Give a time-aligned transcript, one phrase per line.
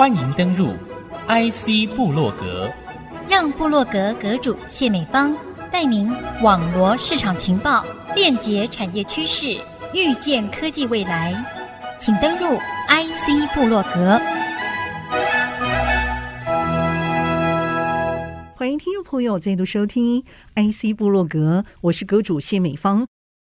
[0.00, 0.68] 欢迎登入
[1.28, 2.72] IC 部落格，
[3.28, 5.36] 让部落格阁主谢美芳
[5.70, 6.10] 带您
[6.40, 7.84] 网罗市场情报，
[8.14, 9.60] 链接产业趋势，
[9.92, 11.34] 预见科技未来。
[12.00, 12.56] 请登入
[12.88, 14.18] IC 部落格。
[18.56, 23.06] 欢迎听众朋友再度收听 IC 部落格，我是阁主谢美芳。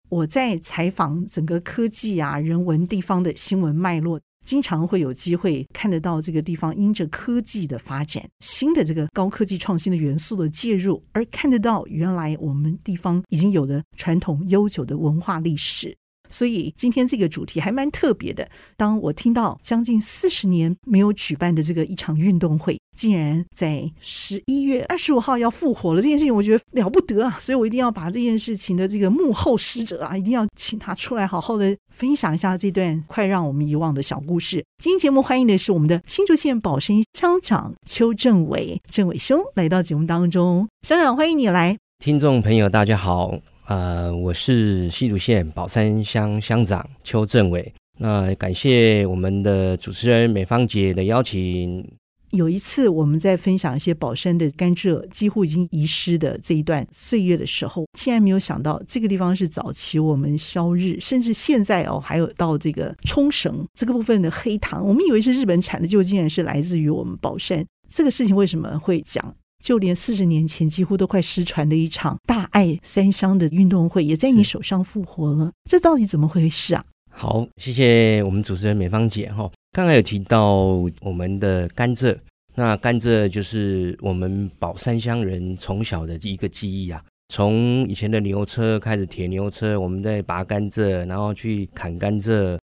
[0.08, 15.98] 我在采访整个科技啊、人文地方的新闻脉络，经常会有机会看得到这个地方因着科技的发展、新的这个高科技创新的元素的介入，而看得到原来我们地方已经有的传统悠久的文化历史。
[16.36, 18.46] 所以今天这个主题还蛮特别的。
[18.76, 27.36] 当我听到将近四十年没有举办的这个一场运动会，竟然在十一月二十五号要复活了，这件事情我觉得了不得啊！
[27.38, 34.62] 所以我一定要把这件事情的这个幕后使者啊，一定要请他出来好好的分享一下这段快让我们遗忘的小故事。
[34.82, 41.78] 今天节目欢迎的是我们的新竹县宝山乡长邱政伟，政伟兄来到节目当中，乡长欢迎你来。
[41.98, 43.55] 听众朋友大家好。
[43.66, 47.72] 呃，我是西竹县宝山乡乡长邱政伟。
[47.98, 51.84] 那感谢我们的主持人美芳姐的邀请。
[52.30, 67.64] 有一次我们在分享一些宝山的甘蔗几乎已经遗失的这一段岁月的时候，竟然没有想到这个地方是早期我们消日，甚至现在哦，还有到这个冲绳这个部分的黑糖，我们以为是日本产的，就竟然是来自于我们宝山。
[67.88, 69.34] 这个事情为什么会讲？
[69.66, 75.50] 就连四十年前几乎都快失传的一场大爱三乡的运动会，也在你手上复活了。
[75.68, 76.84] 这到底怎么回事啊？
[77.10, 79.50] 好，谢谢我们主持人美芳姐哈。
[79.72, 80.54] 刚才有提到
[81.00, 82.16] 我们的甘蔗，
[82.54, 87.02] 那甘蔗就是我们宝山乡人从小的一个记忆啊。
[87.34, 92.56] 从以前的牛车开始，铁牛车，我们在拔甘蔗，然后去砍甘蔗。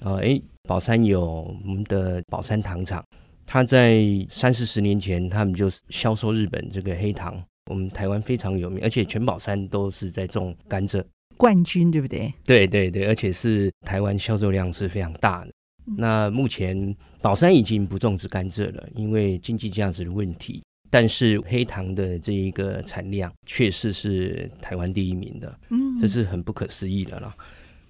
[0.00, 1.24] 呃，哎，宝山有
[1.64, 3.02] 我们的宝山糖厂。
[3.52, 11.02] 他在三四十年前，他们就销售日本这个黑糖，我们台湾非常有名，而且全宝山都是在种甘蔗
[11.36, 12.32] 冠军，对不对？
[12.44, 15.50] 对对对，而且是台湾销售量是非常大的。
[15.88, 27.34] 嗯、那目前宝山已经不种植甘蔗了，因为经济价值的问题，但是黑糖的这一个产量确实是台湾第一名的，嗯，这是很不可思议的了。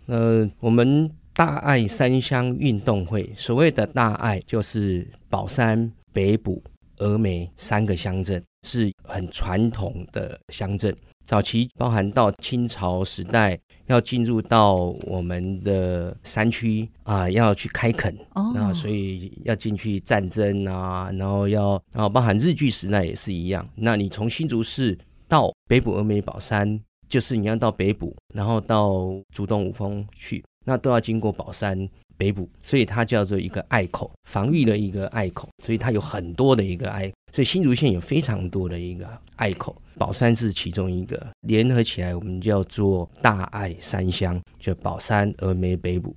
[0.07, 1.11] 呃，我们。
[1.33, 6.63] 大爱三乡运动会，所谓的大爱就是宝山、北埔、
[6.99, 10.95] 峨眉三个乡镇，是很传统的乡镇。
[11.25, 14.77] 早期包含到清朝时代，要进入到
[15.07, 18.75] 我们的山区啊，要去开垦，那、oh.
[18.75, 23.67] 所以要进去战争啊，然后要，然后包含日据时代也是一样。
[23.77, 24.99] 那你从新竹市
[25.29, 30.43] 到北埔、峨眉、宝山，就是你要到北埔，然后到竹东五峰去。
[30.65, 46.15] 那都要经过宝山北埔，所以它叫做一个隘口，防御的一个隘口，所以它有很多的一个隘，所以新竹县有非常多的一个隘口，宝山是其中一个，联合起来我们叫做大爱三乡，就宝山、峨眉、北埔。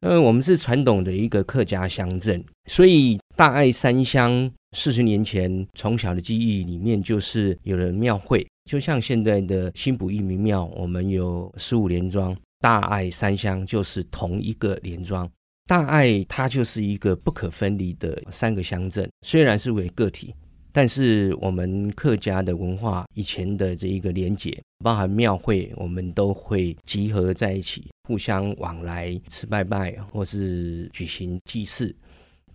[0.00, 12.36] 那我们是传统的一个客家乡镇，所以大爱三乡四十年前从小的记忆里面就是有了庙会，就像现在的新埔义民庙，我们有十五连庄。
[12.60, 15.30] 大爱三乡就是同一个连庄，
[15.66, 20.34] 大爱它就是一个不可分离的三个乡镇，虽然是为个体，
[20.72, 31.94] 但是我们客家的文化以前的这一个连结，包含庙会，我们都会集合在一起，互相往来吃拜拜，或是举行祭祀。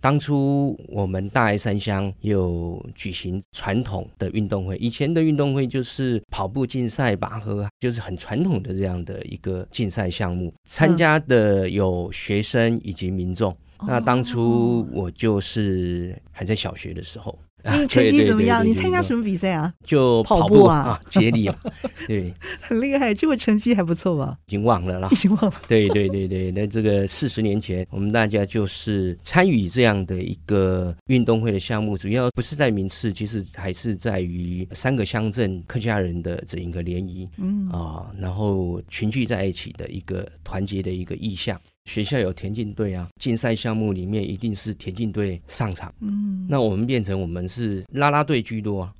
[0.04, 10.52] 当初我们大爱三乡有举行传统的运动会，以前的运动会就是跑步竞赛、拔河，就是很传统的这样的一个竞赛项目。
[10.68, 13.56] 参加的有学生以及民众。
[13.86, 17.38] 那当初我就是还在小学的时候。
[17.72, 18.64] 你成绩怎么样？
[18.64, 19.72] 你参加什么比赛啊？
[19.84, 21.58] 就跑步啊，接力啊，
[22.06, 23.14] 对，很厉害。
[23.14, 24.36] 结果成绩还不错吧？
[24.46, 25.54] 已经忘了啦，已经忘了。
[25.66, 41.58] 对对对对，那这个四十年前，我们大家就是参与这样的一个运动会的项目，主要不是在名次，其实还是在于三个乡镇客家人的这一个联谊，嗯啊，然后群聚在一起的一个团结的一个意向。
[41.84, 45.92] 学校有田径队啊，竞赛项目里面一定是田径队上场。
[46.00, 48.92] 嗯，那我们变成我们是啦啦队居多啊。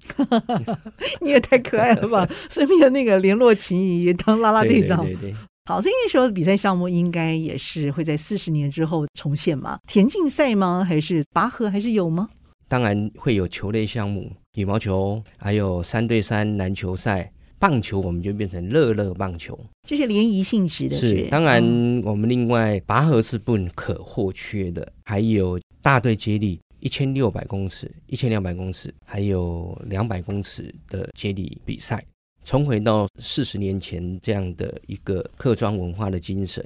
[1.21, 2.29] 你也太可爱了吧！
[2.51, 5.03] 顺便那个联络情谊，也当啦啦队长。
[5.05, 5.35] 对对对。
[5.67, 9.79] 好，所以那时候的比赛项目应该也是会在四十年之后重现吗？
[9.87, 10.85] 田径赛吗？
[10.87, 11.71] 还是拔河？
[11.71, 12.29] 还是有吗？
[12.69, 17.33] 当然会有球类项目，羽毛球，还有三对三篮球赛。
[17.59, 19.59] 棒球我们就变成乐乐棒球，
[19.89, 21.29] 就是联谊性质的是，是。
[21.31, 21.63] 当然，
[22.05, 32.05] 我们另外拔河是不可或缺的，还有大队接力，一千六百公尺、一千两百公尺，还有两百公尺的接力比赛，
[32.45, 36.63] 重回到四十年前这样的一个客庄文化的精神。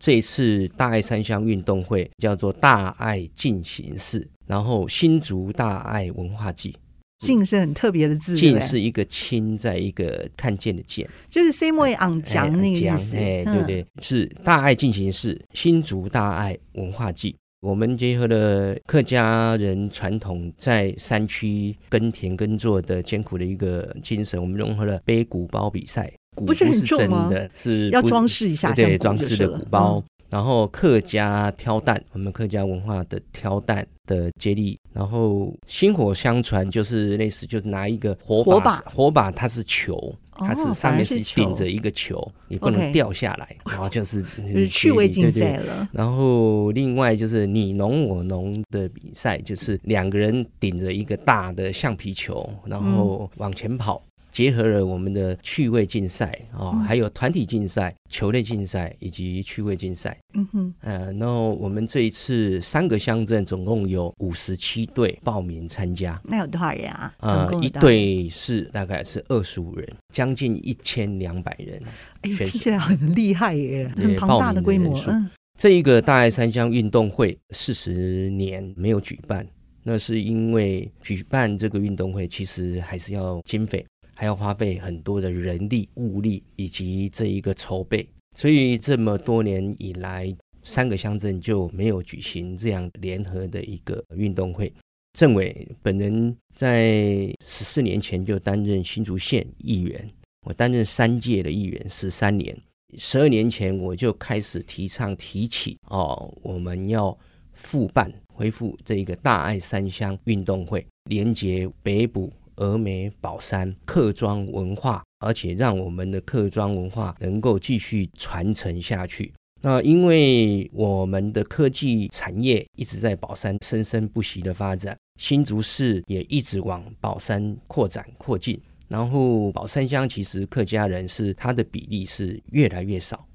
[0.00, 6.74] 这一次大爱三乡运动会叫做大爱进行式，然后新竹大爱文化祭。
[7.18, 17.34] 进是很特别的字，进是一个亲，在一个看见的见，就是 same way on 讲那个意思，哎，对对，是大爱进行式，新竹大爱文化祭。
[17.60, 27.32] 我们结合了客家人传统在山区耕田耕作的艰苦的一个精神，我们融合了背鼓包比赛，鼓不是很重吗？
[27.52, 30.02] 是要装饰一下，对，装饰的鼓包。
[30.30, 45.88] 然后客家挑担，我们客家文化的挑担的接力，然后薪火相传，就是类似，就是拿一个火把，火把，火把它是球，它是上面是顶着一个球，你不能掉下来，哦、然后就是就是趣味竞赛了。
[45.92, 54.02] 然后另外就是你侬我侬的比赛，就是两个人顶着一个大的橡皮球，然后往前跑。
[54.04, 60.16] 嗯结合了我们的趣味竞赛啊，还有团体竞赛、球类竞赛以及趣味竞赛。
[60.34, 66.20] 嗯哼，呃，然后我们这一次三个乡镇总共有五十七队报名参加。
[66.24, 67.12] 那有多少人啊？
[67.18, 71.82] 呃，一队是大概是二十五人，将近一千两百人。
[72.22, 74.96] 哎呦，听起来很厉害耶，很庞大的规模。
[75.08, 75.28] 嗯，
[75.58, 79.46] 这一个大爱三乡运动会四十年没有举办，
[79.82, 83.84] 那是因为举办这个运动会其实还是要经费。
[84.18, 88.04] 还要花费很多的人力物力以及这一个筹备，
[88.34, 94.72] 所以这么多年以来，三个乡镇就没有举行这样联合的一个运动会。
[95.16, 100.10] 政委本人在十四年前就担任新竹县议员，
[100.44, 102.60] 我担任三届的议员十三年。
[102.96, 107.16] 十二年前我就开始提倡提起哦，我们要
[107.52, 112.32] 复办恢复这一个大爱三乡运动会，连接北埔。
[112.58, 119.32] 峨眉、宝山客庄文化，而且让我们的客庄文化能够继续传承下去。
[119.60, 128.60] 那因为我们的科技产业一直在宝山生生不息的发展，新竹市也一直往宝山扩展扩进。
[128.86, 133.26] 然后宝山乡其实客家人是它的比例是越来越少，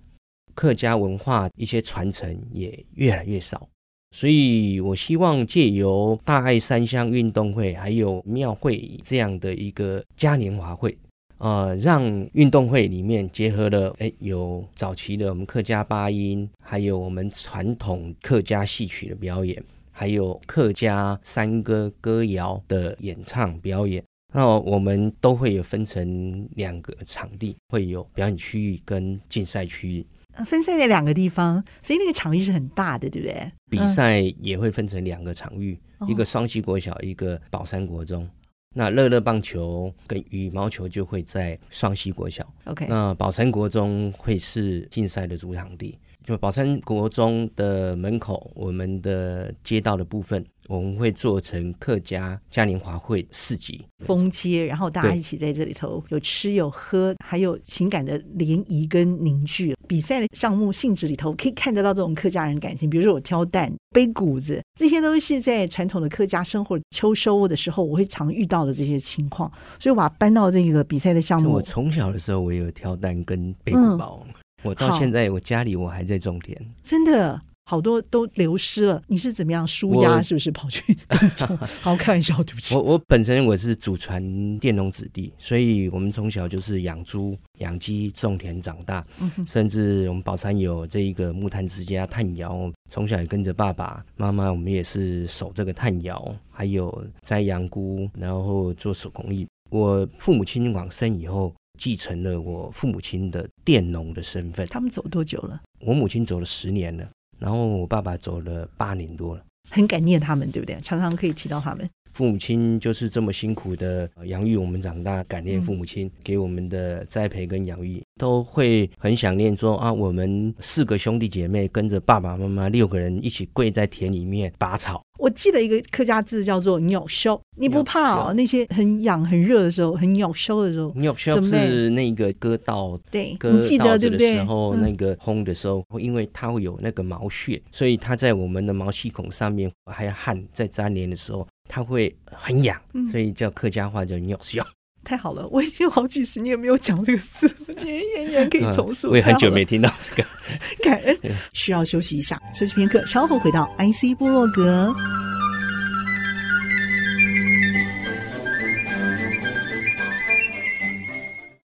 [0.55, 3.67] 客家文化一些传承也越来越少。
[4.15, 10.95] 所以，我希望借由大爱三乡运动会，还有庙会这样的一个嘉年华会，
[11.39, 19.61] 呃，让运动会里面结合了，哎，有早期的我们客家八音，还有我们传统客家戏曲的表演，
[19.91, 24.03] 还有客家山歌歌谣的演唱表演。
[24.31, 30.05] 那我们都会有分成两个场地，会有表演区域跟竞赛区域。
[30.45, 33.51] 分散在两个地方，所以那个场域是很大的，对不对？
[33.69, 38.27] 比赛也会分成两个场域，嗯、一个双溪国小，一个宝山国中。
[38.75, 42.43] 那乐乐棒球跟羽毛球就会在双溪国小。
[42.65, 45.97] OK，那宝山国中会是竞赛的主场地。
[46.23, 59.75] 就宝山国中的门口，我们的街道的部分，我们会做成客家嘉年华会市集封街，然后大家一起在这里头有吃有喝，还有情感的联谊跟凝聚。
[59.87, 71.51] 比赛的项目性质里头可以看得到这种客家人感情，比如说我挑担、背谷子，这些都是在传统的客家生活秋收的时候我会常遇到的这些情况，所以我把它搬到这个比赛的项目。
[71.51, 74.25] 我从小的时候，我也有挑担跟背鼓包。
[74.27, 79.01] 嗯我到现在，我家里我还在种田，真的好多都流失了。
[79.07, 80.21] 你是怎么样舒压？
[80.21, 80.97] 是不是跑去
[81.35, 81.57] 种？
[81.81, 82.75] 好，开玩笑，对不起。
[82.77, 84.21] 我我本身我是祖传
[84.59, 89.05] 佃农子弟，所以我们从小就是养猪、养鸡、种田长大。
[89.19, 99.47] 嗯、甚至我们宝山有这一个木炭之家炭窑，从小也跟着爸爸妈妈，我们也是守这个炭窑，还有摘羊菇，然后做手工艺。
[99.71, 101.53] 我父母亲往生以后。
[101.79, 104.63] 继承了我父母亲的佃农的身份。
[104.67, 105.59] 他们走多久了？
[105.79, 107.09] 我母亲走了十年了，
[107.43, 109.43] 然后我爸爸走了八年多了。
[109.69, 110.79] 很感念他们，对不对？
[110.79, 111.89] 常常可以提到他们。
[112.13, 125.03] 父母亲就是这么辛苦的养育我们长大，感念父母亲给我们的栽培跟养育，都会很想念说啊，我们四个兄弟姐妹跟着爸爸妈妈六个人一起跪在田里面拔草。
[125.19, 128.33] 我记得一个客家字叫做“鸟烧”，你不怕哦？
[128.33, 141.47] 那些很痒很热的时候，很鸟烧的时候，鸟烧是那个割稻，对，割稻子的时候，那个烘的时候，因为它会有那个毛屑，所以它在我们的毛细孔上面还有汗在粘连的时候。
[141.75, 144.63] 它会很痒所以叫客家话叫尿性
[145.03, 150.29] 太好了我已经好几十年没有讲这个字我觉得演可以 重塑我也很久没听到这个。
[150.83, 151.17] 感恩
[151.51, 154.93] 需要休息一下休息片刻稍后回到 ic 部落格。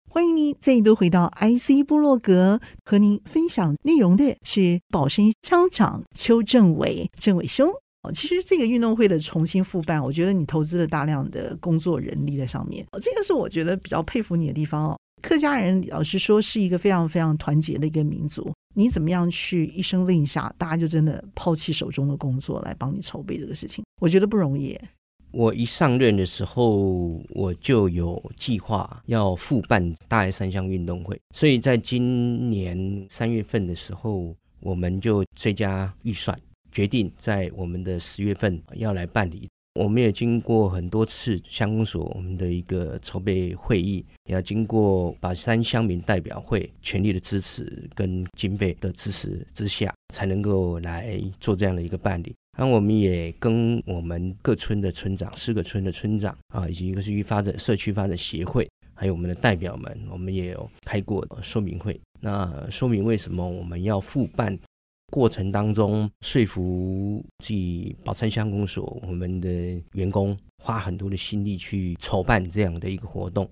[0.09, 7.82] 欢迎您再一度回到 ic 部落格和您分享内容的是宝生乡长邱政委政委兄。
[8.13, 14.99] 其实这个运动会的重新复办，我觉得你投资了大量的工作人力在上面，这个是我觉得比较佩服你的地方哦。
[15.23, 24.77] 客家人老实说是一个非常非常团结的一个民族，你怎么样去一声令下，大家就真的抛弃手中的工作来帮你筹备这个事情，我觉得不容易。
[25.31, 36.37] 我一上任的时候，我就有计划要复办大爱三项运动会，所以在今年三月份的时候，我们就追加预算。
[36.73, 52.35] 决定在我们的十月份要来办理，我们也经过很多次乡公所我们的一个筹备会议，也要经过把山乡民代表会全力的支持跟经费的支持之下，才能够来做这样的一个办理。
[52.59, 64.59] 那我们也跟我们各村的村长、四个村的村长啊，以及一个区发展社区发展协会，还有我们的代表们，我们也有开过说明会，那说明为什么我们要复办。
[65.13, 69.49] 过程当中说服自己宝山乡公所我们的
[69.93, 73.47] 员工花很多的心力去筹办这样的一个活动，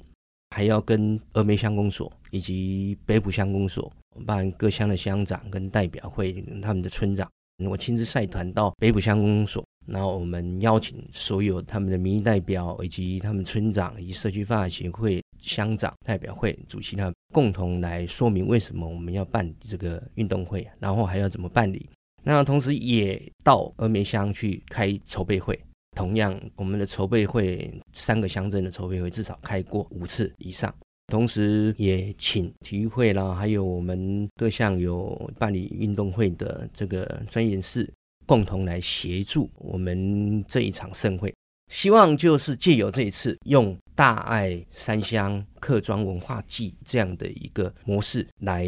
[0.57, 3.93] 还要跟峨眉乡公所以及北埔乡公所
[4.25, 7.31] 办各乡的乡长跟代表会他们的村长，
[7.69, 15.23] 我亲自率团到北埔乡公所，然后我们邀请所有他们的民意代表以及他们村长以及社区发展协会。
[15.42, 21.88] 乡长代表会主席呢，共同来说明为什么我们要办这个运动会，然后还要怎么办理。
[22.23, 25.59] 那同时也到峨眉乡去开筹备会，
[25.97, 30.70] 同样我们的筹备会三个乡镇的筹备会至少开过五次以上。
[31.06, 37.90] 同时也请体育会啦，还有我们各项有办理运动会的这个专业人士，
[38.30, 41.34] 共同来协助我们这一场盛会。
[41.68, 48.64] 希望就是借由这一次，用大爱三乡客庄文化祭这样的一个模式来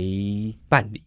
[0.68, 1.00] 办理。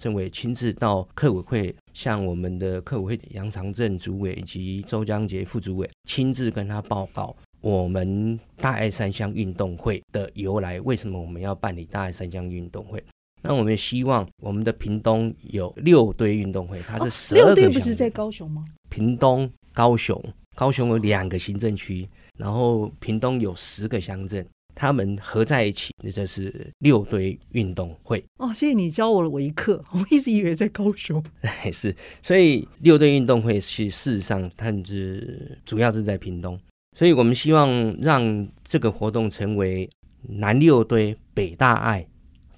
[0.00, 13.02] 政委亲自到客委会，向我们的客委会杨长正主委以及周江杰副主委亲自跟他报告我们大爱三乡运动会的由来，为什么我们要办理大爱三乡运动会？
[13.42, 18.64] 那我们希望我们的屏东有六队运动会，它是十二个、哦、六堆不是在高雄吗？
[18.88, 20.22] 屏东、高雄。
[20.54, 22.04] 高雄有两个行政区，
[22.36, 28.24] 然后屏东有十个乡镇，他们合在一起，那就是六队运动会。
[28.38, 31.22] 哦，谢谢你教我了我一课， 我一直以为在高雄。
[31.72, 36.58] 是，所以六队运动会是事实上，它们是主要是在屏东，
[36.98, 39.88] 所以我们希望让这个活动成为
[40.22, 42.04] 南六堆北大爱。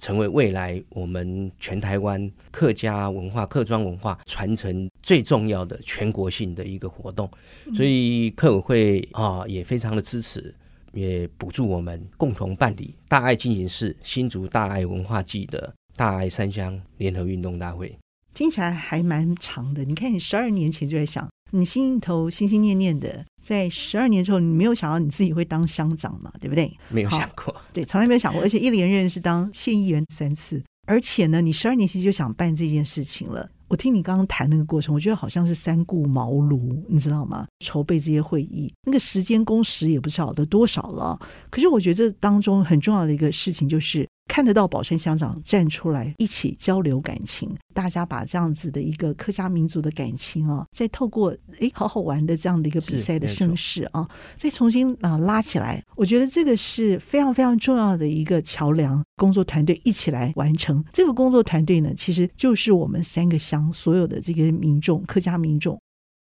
[0.01, 7.29] 成为未来我们全台湾客家文化、客庄文化传承最重要的全国性的一个活动，
[7.75, 10.53] 所以客委会啊也非常的支持，
[10.91, 17.95] 也补助我们共同办理大爱进行式新竹大爱文化季的大爱三乡联合运动大会。
[18.33, 21.29] 听起来还蛮长的，你看你十二年前就在想。
[21.53, 26.31] 你心里头心心念念的，在十二年之后，你没有想到你自己会当乡长嘛？
[26.39, 26.71] 对不对？
[26.89, 28.41] 没有想过， 对，从来没有想过。
[28.41, 33.49] 而且一连任是当县议员三次，而且呢，你十二年前就想办这件事情了。
[33.67, 37.47] 我听你刚刚谈那个过程，我觉得好像是三顾茅庐，你知道吗？
[37.59, 41.17] 筹备这些会议，那个时间工时也不晓得多少了。
[41.49, 44.07] 可是我觉得这当中很重要的一个事情就是。
[44.31, 59.03] 看得到宝山乡长站出来一起交流感情，大家把这样子的一个客家民族的感情啊，再透过哎好好玩的这样的一个比赛的盛世啊，再重新啊拉起来，我觉得这个是非常非常重要的一个桥梁。
[59.17, 65.77] 工作团队一起来完成这个工作团队呢，其实就是我们三个乡所有的这个民众，客家民众。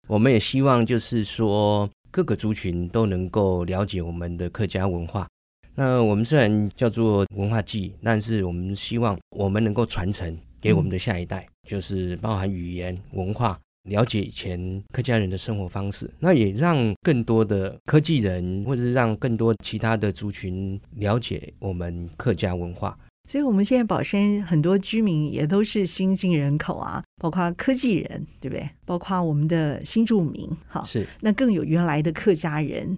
[0.08, 5.28] 我们也希望就是说各个族群都能够了解我们的客家文化。
[5.76, 22.98] 那我们虽然叫做文化祭，但是我们希望我们能够传承给我们的下一代，就是包含语言文化，了解以前客家人的生活方式，那也让更多的科技人，或者是让更多其他的族群了解我们客家文化。
[23.30, 28.70] 所以，我们现在宝山很多居民也都是新进人口啊，包括科技人，对不对？
[28.86, 32.98] 包括我们的新住民，好，是那更有原来的客家人。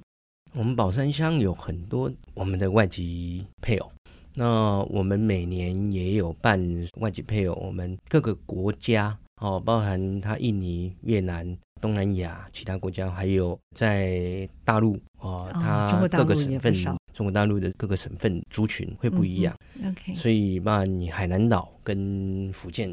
[0.57, 3.91] 我们宝山乡有很多我们的外籍配偶，
[4.33, 6.57] 那我们每年也有办
[7.01, 11.45] 外籍配偶，我们各个国家哦，包含他印尼、越南、
[11.81, 16.74] 东南亚其他国家，还有在大陆哦，他各个省份，
[17.12, 19.53] 中国大陆的各个省份族群会不一样。
[19.81, 22.89] 嗯、OK，所以包含你海南岛跟福建，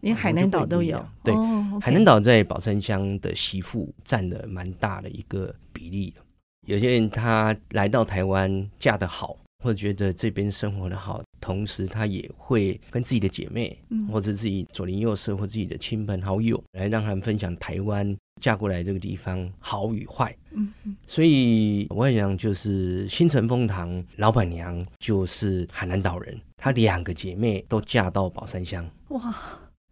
[0.00, 1.04] 连海南岛都有。
[1.22, 6.14] 对，哦 okay、海南岛在宝山乡的媳妇占了蛮大的一个比例。
[6.66, 20.36] 有些人他来到台湾嫁得好，或者觉得这边生活的好，同时他也会跟自己的姐妹，嗯、或者自己左邻右舍或自己的亲朋好友来让他们分享台湾嫁过来这个地方好与坏。
[20.52, 28.88] 嗯嗯，所以我想就是新城凤堂老板娘就是海南岛人，她两个姐妹都嫁到宝山乡。
[29.08, 29.34] 哇，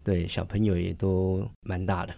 [0.04, 2.14] 对，小朋友也都蛮大的。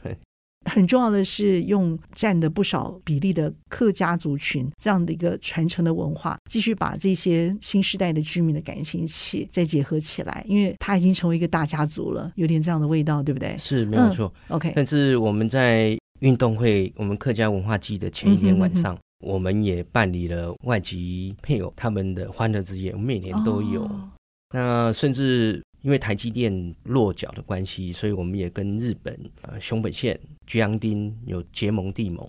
[0.64, 13.56] 很重要的是，用占的不少比例的客家族群这样的一个传承的文化，继续把这些新时代的居民的感情一起再结合起来，因为它已经成为一个大家族了，有点这样的味道，对不对？
[13.58, 14.32] 是没有错。
[14.48, 23.82] 嗯、OK，但是我们在运动会，我们客家文化季的前一天晚上，嗯、哼哼我们也办理了外籍配偶他们的欢乐之夜，我们每年都有。
[23.84, 24.10] 哦、
[24.54, 25.62] 那甚至。
[25.82, 30.16] 因为台积电落脚的关系，所以我们也跟日本呃熊本县
[30.46, 32.28] 居阳町有结盟地盟。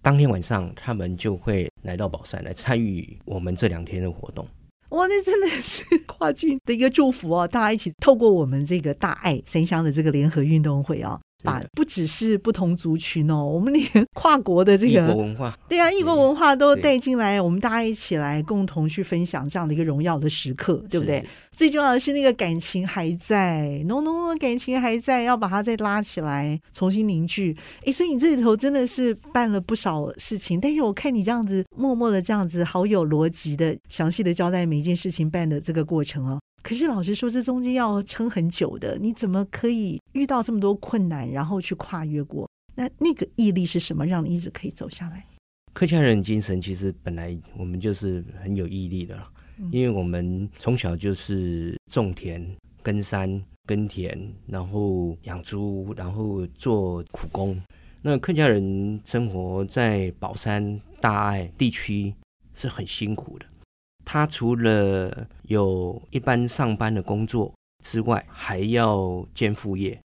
[0.00, 4.46] 当天晚上，他们就会来到宝山来参与我们这两天的活动。
[4.90, 7.46] 哇，那真的是跨境的一个祝福哦！
[7.46, 11.20] 大家一起透过我们这个大爱三乡的这个联合运动会啊、哦。
[11.44, 21.24] 把不只是不同族群哦， 我们连跨国的这个异国文化，对啊，异国文化都带进来，我们大家一起来共同去分享这样的一个荣耀的时刻，对不对？
[21.52, 27.56] 最重要的是那个感情还在，浓浓的感情还在，要把它再拉起来，重新凝聚。
[27.84, 36.40] 哎，所以你这里头真的是办了不少事情，但是我看你这样子默默的这样子，好有逻辑的、详细的交代每一件事情办的这个过程哦。
[36.68, 42.46] 可是老实说，这中间要撑很久的，你怎么可以遇到这么多困难，然后去跨越过？
[42.74, 45.24] 那那个毅力是什么，让你一直可以走下来？
[45.72, 49.18] 客家人精神其实本来我们就是很有毅力的，
[49.72, 52.46] 因为我们从小就是种田、
[52.82, 57.58] 耕山、耕田，然后养猪，然后做苦工。
[58.02, 62.12] 那客家人生活在宝山大爱地区
[62.52, 63.46] 是很辛苦的。
[64.10, 67.52] 他除了有一般上班的工作
[67.84, 70.00] 之外，还要兼副业。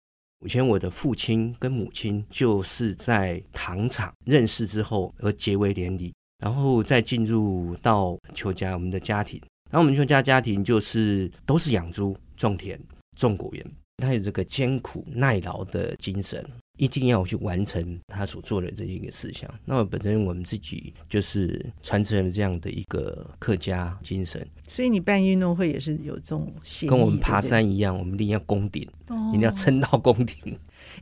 [0.46, 6.14] 以前我的父亲跟母亲就是在糖厂认识之后而结为连理，
[6.44, 9.42] 然后再进入到邱家我们的家庭。
[9.72, 12.78] 然后我们邱家家庭就是都是养猪、种田、
[13.16, 13.66] 种果园，
[13.98, 16.46] 他有这个艰苦耐劳的精神。
[16.76, 19.48] 一定要去完成他所做的这一个事项。
[19.64, 24.46] 那么本身我们自己就是传承了这样的一个客家精神。
[24.68, 26.52] 所以你办运动会也是有这种，
[26.90, 30.36] 跟我们爬山一样，我们一定要攻顶，哦、一定要撑到攻顶。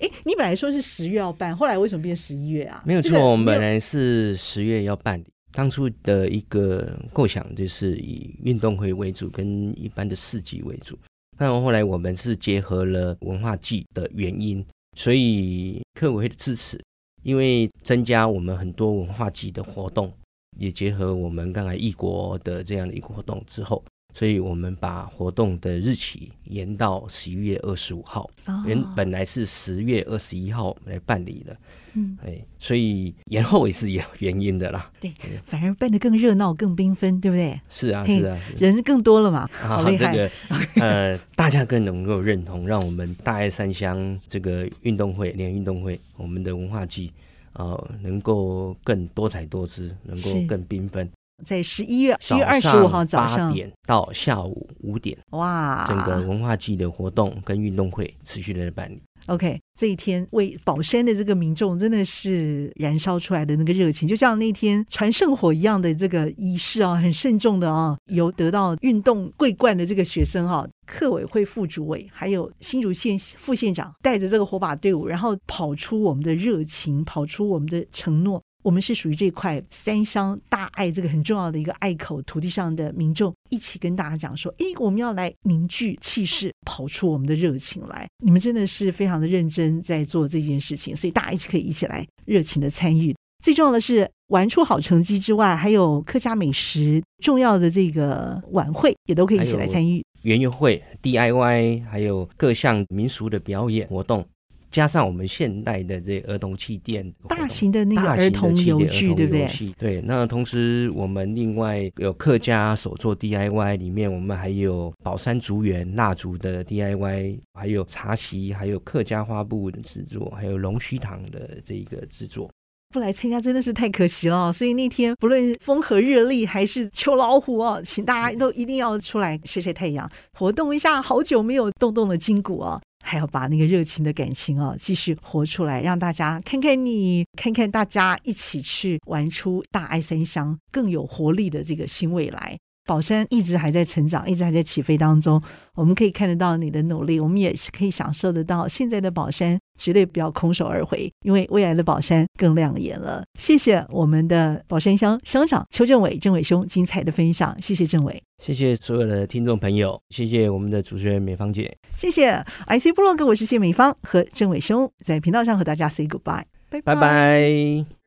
[0.01, 2.83] 哎，你本来说是十月要办，后来为什么变十一月啊？
[2.85, 5.25] 没有错，我们本来是十月要办理。
[5.53, 10.99] 当初的一个构想就是以运动会为主，跟一般的市集为主。
[11.41, 14.63] 那后来我们是结合了文化祭的原因。
[14.95, 16.79] 所以客委会的支持，
[17.23, 20.13] 因为增加我们很多文化祭的活动，
[20.59, 28.29] 也结合我们刚才异国的这样的一个活动之后，所以我们把活动的日期延到十一月二十五号，
[28.65, 31.57] 原、哦、本来是十月二十一号来办理的。
[31.93, 34.89] 嗯，哎，所以延后也是有原因的啦。
[34.99, 35.11] 对，
[35.43, 37.59] 反而办得更热闹、更缤纷，对不对？
[37.69, 40.13] 是啊，是啊，人更多了嘛，好厉害。
[40.13, 40.31] 这个
[40.81, 47.11] 呃，大家更能够认同，让我们大爱三乡这个运动会、联运动会，我们的文化季，
[47.53, 51.09] 呃，能够更多彩多姿，能够更缤纷。
[51.43, 59.01] 在十一月十月二十五号早上八点到下午五点，哇，整个文化祭的活动跟运动会持续的办理。
[59.27, 78.41] OK，这一天为宝山的这个民众真的是燃烧出来的那个热情，就像那天传圣火一样的这个仪式啊，很慎重的啊，由得到运动桂冠的这个学生哈、啊，客委会副主委，还有新竹县副县长带着这个火把队伍，然后跑出我们的热情，跑出我们的承诺。
[78.63, 88.07] 我们是属于这块三乡大爱这个很重要的一个隘口土地上的民众，一起跟大家讲说：诶，我们要来凝聚气势，跑出我们的热情来。
[88.23, 93.15] 你们真的是非常的认真在做这件事情，所以大家一起可以一起来热情的参与。
[93.43, 100.03] 最重要的是玩出好成绩之外，还有客家美食重要的这个晚会也都可以一起来参与。
[100.21, 104.23] 园游会、DIY，还有各项民俗的表演活动。
[104.71, 109.73] 加上我们现代的这儿童气垫，大型的那个儿童游具，对不对？
[109.77, 110.01] 对。
[110.01, 122.49] 那同时，我们另外有客家手作 DIY，里面我们还有宝山竹园蜡烛的 DIY，还有茶席，还有客家花布的制作，还有龙须糖的这一个制作。
[122.93, 124.51] 不来参加真的是太可惜了。
[124.51, 132.81] 所以那天不论风和日丽还是秋老虎哦，请大家都一定要出来晒晒太阳，活动一下好久没有动动的筋骨哦。
[133.01, 142.57] 还要把那个热情的感情哦，继续活出来，让大家看看你，看看大家，一起去玩出大爱三乡更有活力的这个新未来。
[142.85, 145.41] 宝山一直还在成长，一直还在起飞当中。
[145.75, 153.23] 我们可以看得到你的努力，我们也是可以享受得到现在的宝山绝对不要空手而回，因为未来的宝山更亮眼了。
[153.39, 166.95] 谢谢我们的宝山乡乡长邱政委政纬兄精彩的分享，谢谢政委，谢谢所有的听众朋友，谢谢我们的主持人美芳姐，谢谢 IC 部落格，我是谢美芳和政纬兄在频道上和大家 say goodbye，拜拜。
[166.95, 168.00] 拜拜。